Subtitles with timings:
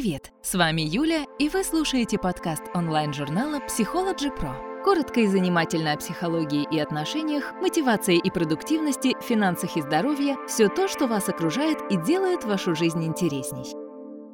[0.00, 0.30] Привет!
[0.44, 4.84] С вами Юля, и вы слушаете подкаст онлайн-журнала Psychology Pro.
[4.84, 10.86] Коротко и занимательно о психологии и отношениях, мотивации и продуктивности, финансах и здоровье– все то,
[10.86, 13.74] что вас окружает и делает вашу жизнь интересней.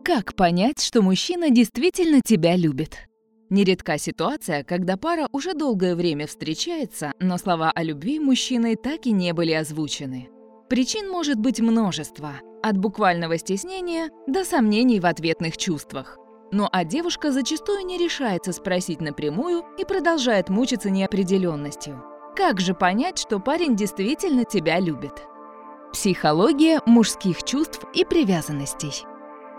[0.04, 2.98] Как понять, что мужчина действительно тебя любит?
[3.48, 9.12] Нередка ситуация, когда пара уже долгое время встречается, но слова о любви мужчиной так и
[9.12, 10.28] не были озвучены.
[10.68, 12.32] Причин может быть множество–
[12.64, 16.16] от буквального стеснения до сомнений в ответных чувствах.
[16.50, 22.02] Ну а девушка зачастую не решается спросить напрямую и продолжает мучиться неопределенностью.
[22.34, 25.12] Как же понять, что парень действительно тебя любит?
[25.92, 29.04] Психология мужских чувств и привязанностей.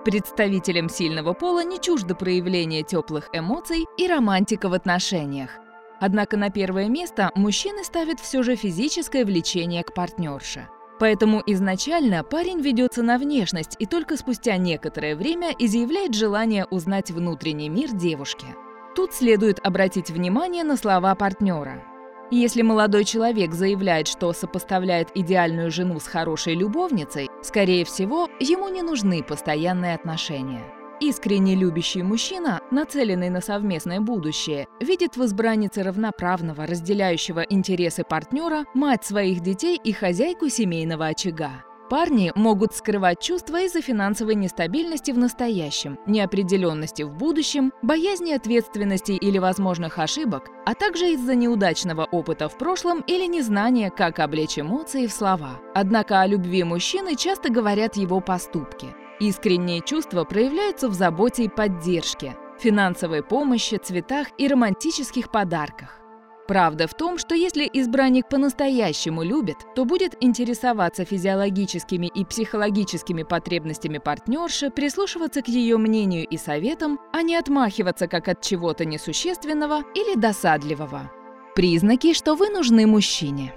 [0.03, 5.52] Представителям сильного пола не чуждо проявление теплых эмоций и романтика в отношениях.
[5.99, 10.67] Однако на первое место мужчины ставят все же физическое влечение к партнерше.
[10.99, 17.70] Поэтому изначально парень ведется на внешность и только спустя некоторое время изъявляет желание узнать внутренний
[17.70, 18.48] мир девушки.
[18.95, 21.84] Тут следует обратить внимание на слова партнера.
[22.31, 28.81] Если молодой человек заявляет, что сопоставляет идеальную жену с хорошей любовницей, скорее всего, ему не
[28.81, 30.64] нужны постоянные отношения.
[31.01, 39.03] Искренне любящий мужчина, нацеленный на совместное будущее, видит в избраннице равноправного, разделяющего интересы партнера, мать
[39.03, 41.66] своих детей и хозяйку семейного очага.
[41.89, 49.38] Парни могут скрывать чувства из-за финансовой нестабильности в настоящем, неопределенности в будущем, боязни ответственности или
[49.38, 55.11] возможных ошибок, а также из-за неудачного опыта в прошлом или незнания, как облечь эмоции в
[55.11, 55.59] слова.
[55.75, 58.95] Однако о любви мужчины часто говорят его поступки.
[59.19, 66.02] Искренние чувства проявляются в заботе и поддержке, финансовой помощи, цветах и романтических подарках.
[66.47, 73.97] Правда в том, что если избранник по-настоящему любит, то будет интересоваться физиологическими и психологическими потребностями
[73.97, 80.19] партнерши, прислушиваться к ее мнению и советам, а не отмахиваться как от чего-то несущественного или
[80.19, 81.11] досадливого.
[81.55, 83.53] Признаки, что вы нужны мужчине.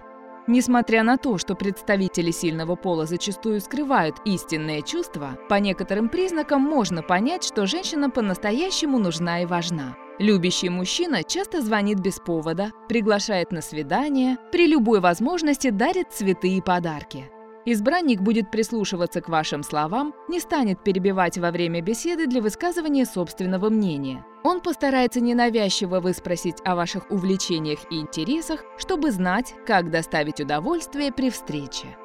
[0.48, 7.02] Несмотря на то, что представители сильного пола зачастую скрывают истинные чувства, по некоторым признакам можно
[7.02, 9.94] понять, что женщина по-настоящему нужна и важна.
[10.18, 16.62] Любящий мужчина часто звонит без повода, приглашает на свидание, при любой возможности дарит цветы и
[16.62, 17.30] подарки.
[17.64, 23.68] Избранник будет прислушиваться к вашим словам, не станет перебивать во время беседы для высказывания собственного
[23.68, 24.24] мнения.
[24.42, 31.30] Он постарается ненавязчиво выспросить о ваших увлечениях и интересах, чтобы знать, как доставить удовольствие при
[31.30, 31.96] встрече.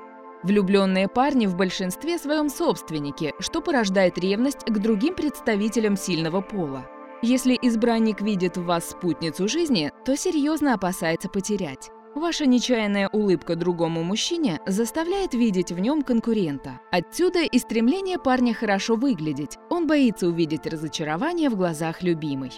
[0.44, 6.86] Влюбленные парни в большинстве своем собственники, что порождает ревность к другим представителям сильного пола.
[7.22, 11.90] Если избранник видит в вас спутницу жизни, то серьезно опасается потерять.
[12.16, 16.80] Ваша нечаянная улыбка другому мужчине заставляет видеть в нем конкурента.
[16.92, 19.58] Отсюда и стремление парня хорошо выглядеть.
[19.70, 22.52] Он боится увидеть разочарование в глазах любимой.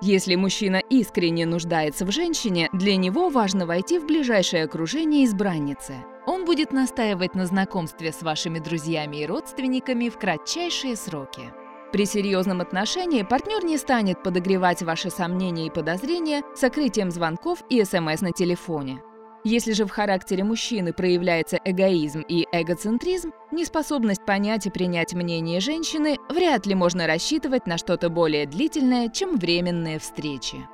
[0.00, 5.94] Если мужчина искренне нуждается в женщине, для него важно войти в ближайшее окружение избранницы.
[6.26, 11.52] Он будет настаивать на знакомстве с вашими друзьями и родственниками в кратчайшие сроки.
[11.94, 18.20] При серьезном отношении партнер не станет подогревать ваши сомнения и подозрения сокрытием звонков и СМС
[18.20, 19.00] на телефоне.
[19.44, 26.18] Если же в характере мужчины проявляется эгоизм и эгоцентризм, неспособность понять и принять мнение женщины,
[26.28, 30.66] вряд ли можно рассчитывать на что-то более длительное, чем временные встречи.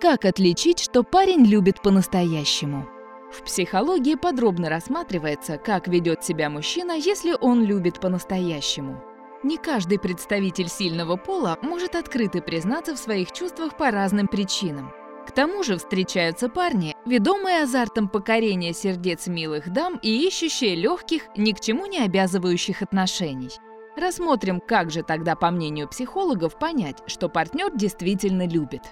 [0.00, 2.86] Как отличить, что парень любит по-настоящему?
[3.32, 9.02] В психологии подробно рассматривается, как ведет себя мужчина, если он любит по-настоящему.
[9.42, 14.92] Не каждый представитель сильного пола может открыто признаться в своих чувствах по разным причинам.
[15.26, 21.52] К тому же встречаются парни, ведомые азартом покорения сердец милых дам и ищущие легких, ни
[21.52, 23.50] к чему не обязывающих отношений.
[23.96, 28.82] Рассмотрим, как же тогда, по мнению психологов, понять, что партнер действительно любит.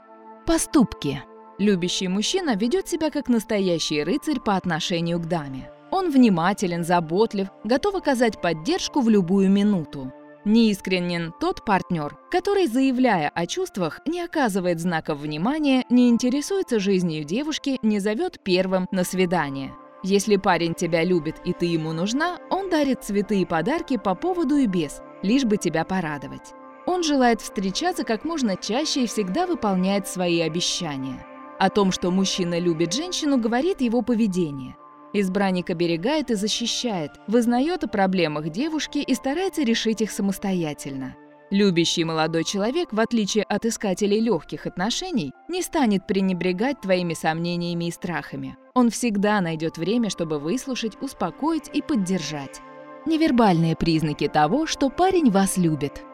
[0.47, 1.23] Поступки.
[1.59, 5.71] Любящий мужчина ведет себя как настоящий рыцарь по отношению к даме.
[5.91, 10.13] Он внимателен, заботлив, готов оказать поддержку в любую минуту.
[10.47, 17.79] Неискренен тот партнер, который, заявляя о чувствах, не оказывает знаков внимания, не интересуется жизнью девушки,
[17.83, 19.75] не зовет первым на свидание.
[20.03, 24.57] Если парень тебя любит и ты ему нужна, он дарит цветы и подарки по поводу
[24.57, 26.55] и без, лишь бы тебя порадовать.
[26.87, 31.27] Он желает встречаться как можно чаще и всегда выполняет свои обещания.
[31.59, 34.75] О том, что мужчина любит женщину, говорит его поведение.
[35.13, 41.17] Избранник оберегает и защищает, вызнает о проблемах девушки и старается решить их самостоятельно.
[41.51, 47.91] Любящий молодой человек, в отличие от искателей легких отношений, не станет пренебрегать твоими сомнениями и
[47.91, 48.57] страхами.
[48.75, 52.61] Он всегда найдет время, чтобы выслушать, успокоить и поддержать.
[53.05, 56.05] Невербальные признаки того, что парень вас любит.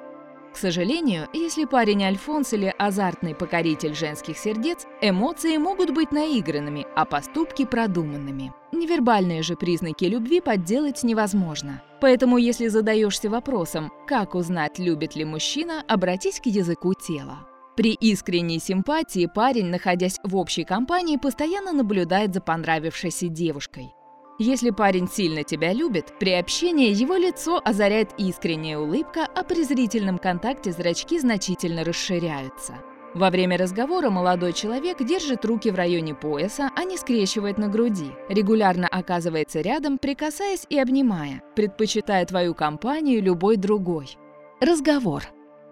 [0.56, 7.04] К сожалению, если парень альфонс или азартный покоритель женских сердец, эмоции могут быть наигранными, а
[7.04, 8.54] поступки продуманными.
[8.72, 11.82] Невербальные же признаки любви подделать невозможно.
[12.00, 17.46] Поэтому, если задаешься вопросом, как узнать, любит ли мужчина, обратись к языку тела.
[17.76, 23.92] При искренней симпатии парень, находясь в общей компании, постоянно наблюдает за понравившейся девушкой.
[24.38, 30.18] Если парень сильно тебя любит, при общении его лицо озаряет искренняя улыбка, а при зрительном
[30.18, 32.74] контакте зрачки значительно расширяются.
[33.14, 38.10] Во время разговора молодой человек держит руки в районе пояса, а не скрещивает на груди.
[38.28, 44.18] Регулярно оказывается рядом, прикасаясь и обнимая, предпочитая твою компанию любой другой.
[44.60, 45.22] Разговор.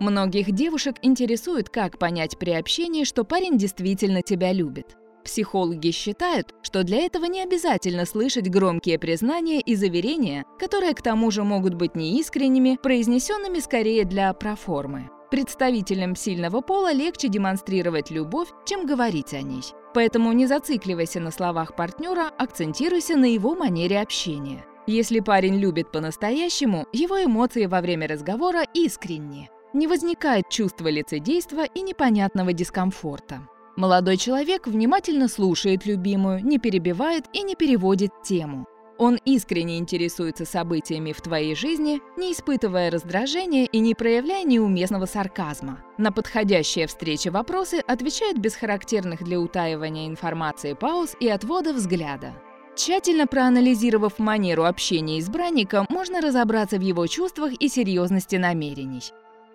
[0.01, 4.97] Многих девушек интересует, как понять при общении, что парень действительно тебя любит.
[5.25, 11.31] Психологи считают, что для этого не обязательно слышать громкие признания и заверения, которые к тому
[11.31, 15.11] же могут быть неискренними, произнесенными скорее для проформы.
[15.31, 19.65] Представителям сильного пола легче демонстрировать любовь, чем говорить о ней.
[19.95, 24.65] Поэтому не зацикливайся на словах партнера, акцентируйся на его манере общения.
[24.87, 29.49] Если парень любит по-настоящему, его эмоции во время разговора искренни.
[29.73, 33.49] Не возникает чувства лицедейства и непонятного дискомфорта.
[33.77, 38.67] Молодой человек внимательно слушает любимую, не перебивает и не переводит тему.
[38.99, 45.81] Он искренне интересуется событиями в твоей жизни, не испытывая раздражения и не проявляя неуместного сарказма.
[45.99, 52.35] На подходящие встречи вопросы отвечает без характерных для утаивания информации пауз и отвода взгляда.
[52.77, 59.03] Тщательно проанализировав манеру общения избранника, можно разобраться в его чувствах и серьезности намерений.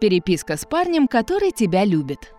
[0.02, 2.34] Переписка с парнем, который тебя любит.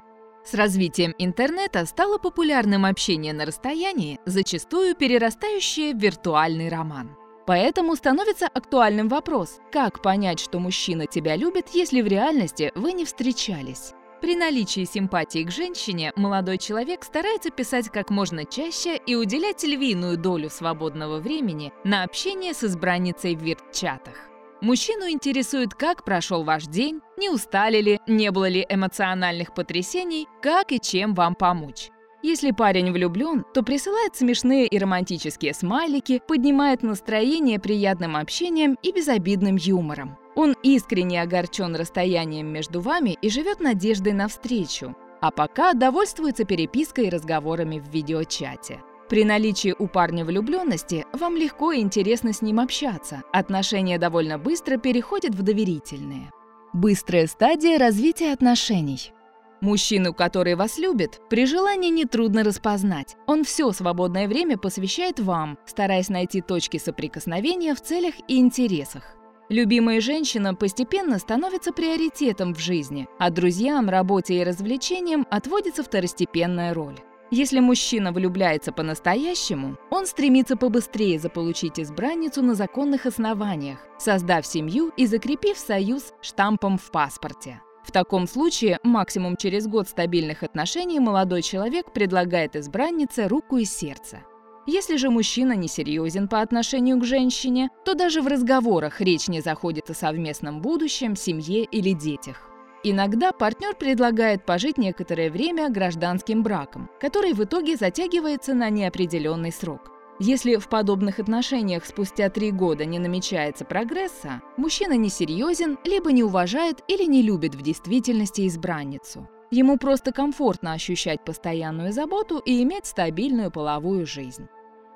[0.51, 7.17] С развитием интернета стало популярным общение на расстоянии, зачастую перерастающее в виртуальный роман.
[7.47, 13.05] Поэтому становится актуальным вопрос, как понять, что мужчина тебя любит, если в реальности вы не
[13.05, 13.93] встречались.
[14.21, 20.19] При наличии симпатии к женщине молодой человек старается писать как можно чаще и уделять львиную
[20.19, 24.30] долю свободного времени на общение с избранницей в вирт-чатах.
[24.61, 30.71] Мужчину интересует, как прошел ваш день, не устали ли, не было ли эмоциональных потрясений, как
[30.73, 31.91] и чем вам помочь.
[32.23, 39.57] Если парень влюблен, то присылает смешные и романтические смайлики, поднимает настроение приятным общением и безобидным
[39.57, 40.19] юмором.
[40.35, 47.07] Он искренне огорчен расстоянием между вами и живет надеждой на встречу, а пока довольствуется перепиской
[47.07, 48.83] и разговорами в видеочате.
[49.11, 53.25] При наличии у парня влюбленности вам легко и интересно с ним общаться.
[53.33, 56.31] Отношения довольно быстро переходят в доверительные.
[56.73, 59.13] Быстрая стадия развития отношений.
[59.61, 63.17] Мужчину, который вас любит, при желании нетрудно распознать.
[63.27, 69.17] Он все свободное время посвящает вам, стараясь найти точки соприкосновения в целях и интересах.
[69.49, 77.01] Любимая женщина постепенно становится приоритетом в жизни, а друзьям, работе и развлечениям отводится второстепенная роль.
[77.33, 85.07] Если мужчина влюбляется по-настоящему, он стремится побыстрее заполучить избранницу на законных основаниях, создав семью и
[85.07, 87.63] закрепив союз штампом в паспорте.
[87.85, 94.23] В таком случае, максимум через год стабильных отношений молодой человек предлагает избраннице руку и сердце.
[94.67, 99.89] Если же мужчина несерьезен по отношению к женщине, то даже в разговорах речь не заходит
[99.89, 102.50] о совместном будущем, семье или детях.
[102.83, 109.93] Иногда партнер предлагает пожить некоторое время гражданским браком, который в итоге затягивается на неопределенный срок.
[110.19, 116.83] Если в подобных отношениях спустя три года не намечается прогресса, мужчина несерьезен, либо не уважает
[116.89, 119.29] или не любит в действительности избранницу.
[119.51, 124.47] Ему просто комфортно ощущать постоянную заботу и иметь стабильную половую жизнь.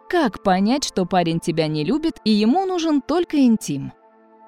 [0.08, 3.92] Как понять, что парень тебя не любит и ему нужен только интим?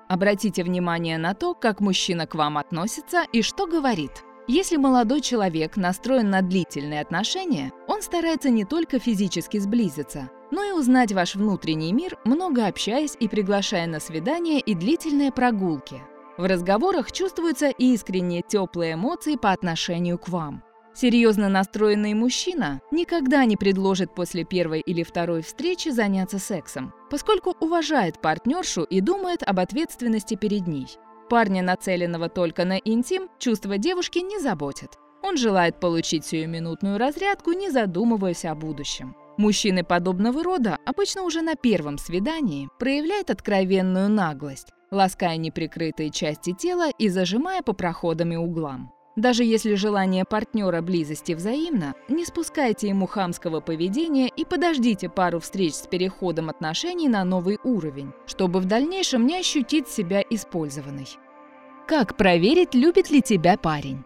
[0.09, 4.25] Обратите внимание на то, как мужчина к вам относится и что говорит.
[4.49, 10.71] Если молодой человек настроен на длительные отношения, он старается не только физически сблизиться, но и
[10.71, 16.01] узнать ваш внутренний мир, много общаясь и приглашая на свидания и длительные прогулки.
[16.39, 20.63] В разговорах чувствуются искренние теплые эмоции по отношению к вам.
[20.97, 28.19] Серьезно настроенный мужчина никогда не предложит после первой или второй встречи заняться сексом, поскольку уважает
[28.23, 30.87] партнершу и думает об ответственности перед ней.
[31.29, 34.99] Парня, нацеленного только на интим, чувства девушки не заботят.
[35.23, 39.15] Он желает получить сиюминутную разрядку, не задумываясь о будущем.
[39.37, 46.89] Мужчины подобного рода обычно уже на первом свидании проявляют откровенную наглость, лаская неприкрытые части тела
[46.97, 48.96] и зажимая по проходам и углам.
[49.17, 55.73] Даже если желание партнера близости взаимно, не спускайте ему хамского поведения и подождите пару встреч
[55.73, 61.09] с переходом отношений на новый уровень, чтобы в дальнейшем не ощутить себя использованной.
[61.87, 64.05] Как проверить, любит ли тебя парень?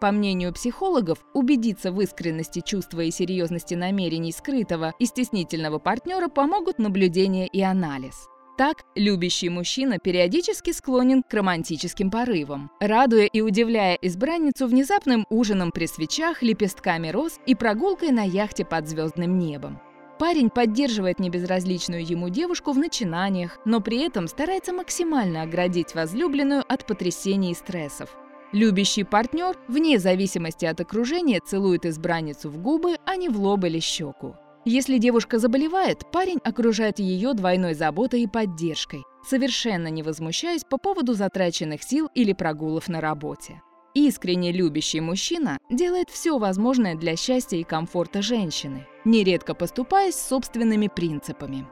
[0.00, 6.78] По мнению психологов, убедиться в искренности чувства и серьезности намерений скрытого и стеснительного партнера помогут
[6.78, 8.28] наблюдение и анализ.
[8.56, 15.86] Так, любящий мужчина периодически склонен к романтическим порывам, радуя и удивляя избранницу внезапным ужином при
[15.86, 19.78] свечах, лепестками роз и прогулкой на яхте под звездным небом.
[20.18, 26.86] Парень поддерживает небезразличную ему девушку в начинаниях, но при этом старается максимально оградить возлюбленную от
[26.86, 28.16] потрясений и стрессов.
[28.52, 33.80] Любящий партнер, вне зависимости от окружения, целует избранницу в губы, а не в лоб или
[33.80, 34.36] щеку.
[34.68, 41.14] Если девушка заболевает, парень окружает ее двойной заботой и поддержкой, совершенно не возмущаясь по поводу
[41.14, 43.62] затраченных сил или прогулов на работе.
[43.94, 51.64] Искренне любящий мужчина делает все возможное для счастья и комфорта женщины, нередко поступаясь собственными принципами.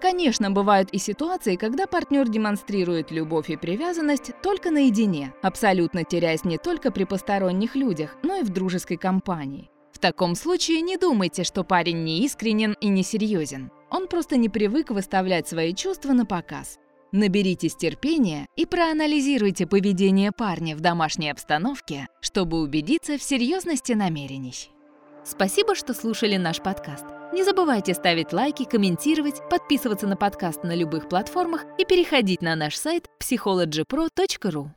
[0.00, 6.58] Конечно, бывают и ситуации, когда партнер демонстрирует любовь и привязанность только наедине, абсолютно теряясь не
[6.58, 9.69] только при посторонних людях, но и в дружеской компании.
[10.00, 13.70] В таком случае не думайте, что парень не искренен и несерьезен.
[13.90, 16.78] Он просто не привык выставлять свои чувства на показ.
[17.12, 24.70] Наберитесь терпения и проанализируйте поведение парня в домашней обстановке, чтобы убедиться в серьезности намерений.
[25.22, 27.04] Спасибо, что слушали наш подкаст.
[27.34, 32.74] Не забывайте ставить лайки, комментировать, подписываться на подкаст на любых платформах и переходить на наш
[32.74, 34.70] сайт psychologypro.ru.